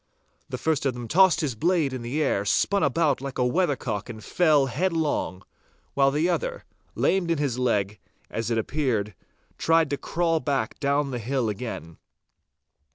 The 0.49 0.57
first 0.57 0.87
of 0.87 0.95
them 0.95 1.07
tossed 1.07 1.41
his 1.41 1.53
blade 1.53 1.93
in 1.93 2.01
the 2.01 2.23
air, 2.23 2.43
spun 2.43 2.81
about 2.81 3.21
like 3.21 3.37
a 3.37 3.45
weathercock 3.45 4.09
and 4.09 4.23
fell 4.23 4.65
headlong, 4.65 5.43
while 5.93 6.09
the 6.09 6.27
other, 6.27 6.65
lamed 6.95 7.29
in 7.29 7.37
his 7.37 7.59
leg, 7.59 7.99
as 8.27 8.49
it 8.49 8.57
appeared, 8.57 9.13
tried 9.59 9.91
to 9.91 9.97
crawl 9.97 10.39
back 10.39 10.79
down 10.79 11.11
the 11.11 11.19
hill 11.19 11.49
again. 11.49 11.97